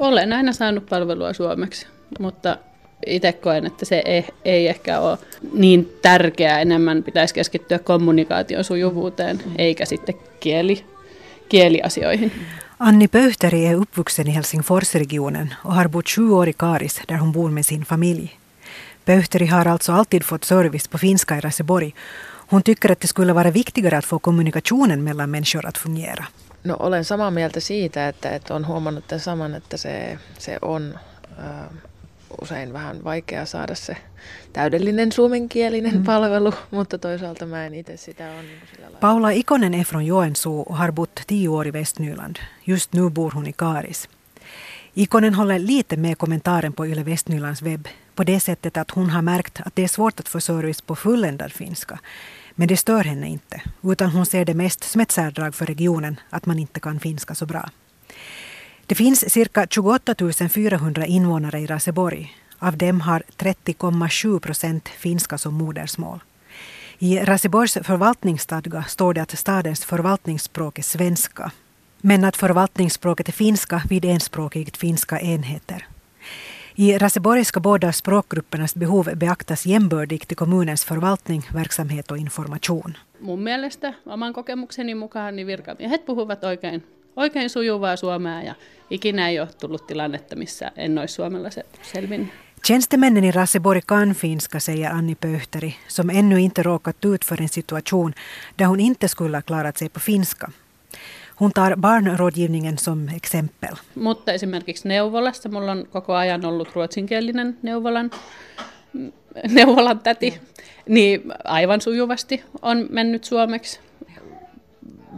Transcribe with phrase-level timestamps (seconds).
[0.00, 1.86] Olen aina saanut palvelua suomeksi,
[2.18, 2.56] mutta
[3.06, 5.18] itse koen, että se ei, ei ehkä ole
[5.52, 6.60] niin tärkeää.
[6.60, 10.84] Enemmän pitäisi keskittyä kommunikaation sujuvuuteen, eikä sitten kieli,
[11.48, 12.32] kieliasioihin.
[12.78, 17.32] Anni Pöyhteri är uppvuxen i Helsingforsregionen och har bott sju år i Karis där hon
[17.32, 18.38] bor med sin familj.
[19.04, 21.94] Pöyhteri har alltså alltid fått service på finska i Raseborg.
[22.50, 26.26] Hon tycker att det skulle vara viktigare att få kommunikationen mellan människor att fungera.
[26.64, 30.98] No olen samaa mieltä siitä, että, että on huomannut tämän saman, että se, se on
[31.38, 31.68] äh,
[32.42, 33.96] usein vähän vaikea saada se
[34.52, 36.04] täydellinen suomenkielinen mm.
[36.04, 38.98] palvelu, mutta toisaalta mä en itse sitä on niin sillä lailla.
[39.00, 42.36] Paula Ikonen är från Joensuu och har bott tio år i Västnyland.
[42.66, 44.08] Just nu bor hon i Karis.
[44.96, 49.22] Ikonen håller lite med kommentaren på Yle Västnylands webb på det sättet att hon har
[49.22, 51.98] märkt att det är svårt att få service på fulländad finska.
[52.60, 56.20] Men det stör henne inte, utan hon ser det mest som ett särdrag för regionen
[56.30, 57.70] att man inte kan finska så bra.
[58.86, 60.14] Det finns cirka 28
[60.50, 62.36] 400 invånare i Raseborg.
[62.58, 66.22] Av dem har 30,7 procent finska som modersmål.
[66.98, 71.50] I Raseborgs förvaltningsstadga står det att stadens förvaltningsspråk är svenska,
[72.00, 75.86] men att förvaltningsspråket är finska vid enspråkigt finska enheter.
[76.80, 82.96] I Raseborg ska båda språkgruppernas behov beaktas jämbördigt i kommunens förvaltning, verksamhet och information.
[83.20, 86.82] Mun mielestä oman kokemukseni mukaan niin virkamiehet puhuvat oikein,
[87.16, 88.54] oikein sujuvaa suomea ja
[88.90, 92.28] ikinä ei ole tullut tilannetta, missä en olisi suomella se selvinnyt.
[92.66, 97.48] Tjänstemännen i Raseborg kan finska, säger Anni Pöhteri, som ännu inte råkat ut för en
[97.48, 98.14] situation
[98.58, 100.50] där hon inte skulle ha klarat sig på finska.
[101.40, 103.76] Hon tar barnrådgivningen som exempel.
[103.94, 108.10] Mutta esimerkiksi neuvolassa, mulla on koko ajan ollut ruotsinkielinen neuvolan,
[109.48, 110.40] neuvolan täti,
[110.88, 113.80] niin aivan sujuvasti on mennyt suomeksi.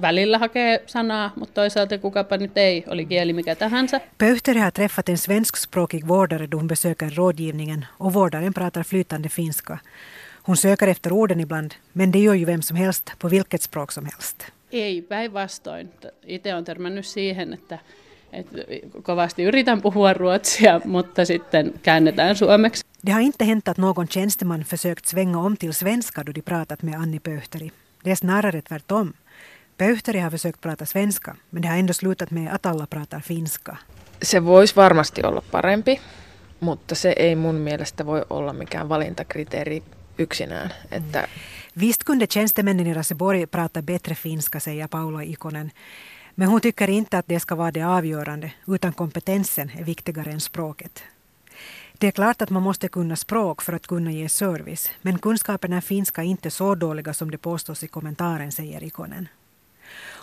[0.00, 4.00] Välillä hakee sanaa, mutta toisaalta kukapa nyt ei, oli kieli mikä tahansa.
[4.18, 9.78] Pöyhteri har träffat en svenskspråkig vårdare då hon besöker rådgivningen och vårdaren pratar flytande finska.
[10.42, 13.92] Hon söker efter orden ibland, men det gör ju vem som helst på vilket språk
[13.92, 14.52] som helst.
[14.72, 15.90] Ei, päinvastoin.
[16.26, 17.78] Itse olen törmännyt siihen, että,
[18.32, 18.58] että
[19.02, 22.84] kovasti yritän puhua ruotsia, mutta sitten käännetään suomeksi.
[23.06, 26.82] Det har inte hänt att någon tjänsteman försökt svänga om till svenska då de pratat
[26.82, 27.72] med Anni Pöyhteri.
[28.04, 29.12] Det är snarare tvärtom.
[29.78, 33.76] Pöyhteri har försökt prata svenska, men det har ändå slutat med att alla pratar finska.
[34.22, 36.00] Se voisi varmasti olla parempi,
[36.60, 39.82] mutta se ei mun mielestä voi olla mikään valintakriteeri
[40.18, 40.70] yksinään.
[40.90, 41.28] Että
[41.80, 45.72] Visst kunde tjänstemännen i Raseborg prata bättre finska, säger Paula Ikonen.
[46.36, 50.40] Men hon tycker inte att det ska vara det avgörande, utan kompetensen är viktigare än
[50.40, 51.02] språket.
[51.98, 55.78] Det är klart att man måste kunna språk för att kunna ge service, men kunskaperna
[55.78, 59.28] i finska är inte så dåliga som det påstås i kommentaren, säger Ikonen.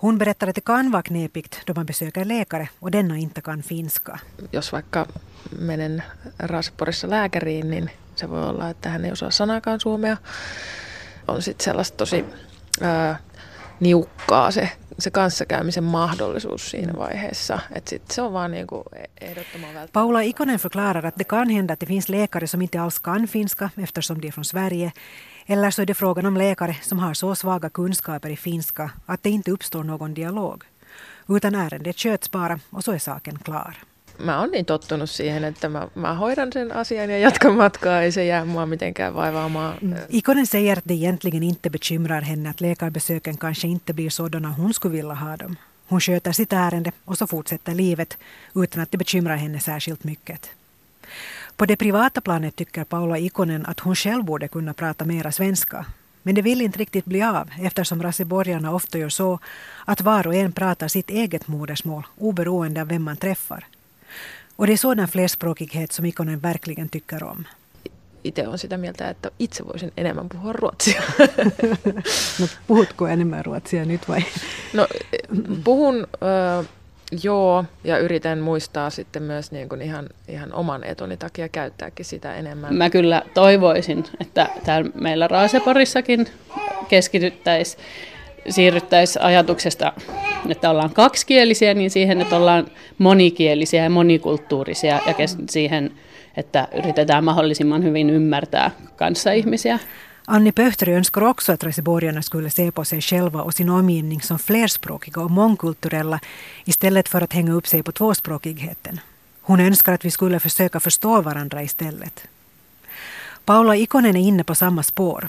[0.00, 3.62] Hon berättar att det kan vara knepigt då man besöker läkare och denna inte kan
[3.62, 4.20] finska.
[4.52, 5.06] jos vaikka
[5.50, 6.02] menen
[6.38, 10.16] Raaseporissa lääkäriin, niin se voi olla, että hän ei osaa sanakaan suomea.
[11.28, 12.24] On sitten sellaista tosi
[12.80, 13.18] ää,
[13.80, 17.58] niukkaa se, se kanssakäymisen mahdollisuus siinä vaiheessa.
[17.72, 18.84] Että sit se on vaan niinku
[19.20, 19.92] ehdottoman välttämättä.
[19.92, 23.28] Paula Ikonen förklarar att det kan hända att det finns läkare som inte alls kan
[23.28, 24.92] finska eftersom de är från Sverige.
[25.48, 29.22] Eller så är det frågan om läkare som har så svaga kunskaper i finska att
[29.22, 30.64] det inte uppstår någon dialog.
[31.28, 33.76] Utan ärendet sköts bara och så är saken klar.
[34.24, 38.02] Mä oon niin tottunut siihen, että mä, mä hoidan sen asian ja jatkan matkaa.
[38.02, 39.74] Ei se jää mua mitenkään vaivaamaan.
[39.80, 39.94] Mm.
[40.08, 44.74] Ikonen säger att det egentligen inte bekymrar henne att läkarbesöken kanske inte blir sådana hon
[44.74, 45.56] skulle vilja ha dem.
[45.88, 48.18] Hon sköter sitt ärende och så fortsätter livet
[48.54, 50.50] utan att det bekymrar henne särskilt mycket.
[51.56, 55.86] På det privata planet tycker Paula Ikonen att hon själv borde kunna prata mera svenska.
[56.22, 59.38] Men det vill inte riktigt bli av eftersom raseborgarna ofta gör så
[59.84, 63.64] att var och en pratar sitt eget modersmål oberoende av vem man träffar.
[64.56, 67.44] Och det är sådan flerspråkighet som Ikonen verkligen tycker om.
[68.24, 71.02] Itse on sitä mieltä, että itse voisin enemmän puhua ruotsia.
[72.40, 74.24] No, puhutko enemmän ruotsia nyt vai?
[74.72, 74.86] No
[75.64, 76.64] puhun ö,
[77.22, 82.34] joo ja yritän muistaa sitten myös niin kuin ihan, ihan oman etuni takia käyttääkin sitä
[82.34, 82.74] enemmän.
[82.74, 86.26] Mä kyllä toivoisin, että täällä meillä Raaseporissakin
[86.88, 87.84] keskityttäisiin,
[88.48, 89.92] siirryttäisiin ajatuksesta,
[90.48, 92.66] että ollaan kaksikielisiä, niin siihen, että ollaan
[92.98, 95.14] monikielisiä ja monikulttuurisia ja
[95.48, 95.90] siihen,
[96.36, 99.78] että yritetään mahdollisimman hyvin ymmärtää kanssaihmisiä.
[100.26, 104.38] Anni Pöhteri önskar också att raseborgarna skulle se på sig själva och sin omgivning som
[104.38, 106.18] flerspråkiga och mångkulturella
[106.64, 109.00] istället för att hänga upp sig på tvåspråkigheten.
[109.42, 112.28] Hon önskar att vi skulle försöka förstå varandra istället.
[113.44, 115.28] Paula Ikonen är inne på samma spår.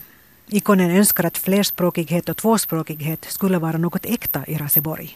[0.50, 5.10] Ikonen önskar att flerspråkighet och tvåspråkighet skulle vara något äkta i Raseborg.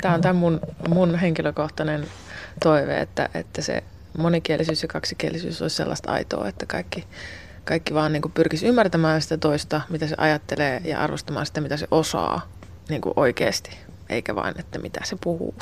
[0.00, 2.06] Tämä on tämä mun, mun henkilökohtainen
[2.62, 3.84] toive, että, että se
[4.18, 7.04] monikielisyys ja kaksikielisyys olisi sellaista aitoa, että kaikki,
[7.64, 11.86] kaikki vaan niin pyrkisi ymmärtämään sitä toista, mitä se ajattelee ja arvostamaan sitä, mitä se
[11.90, 12.48] osaa
[12.88, 15.54] niin kuin oikeasti, eikä vain, että mitä se puhuu.